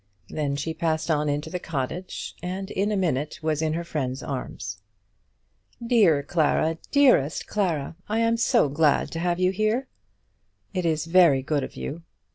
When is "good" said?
11.43-11.63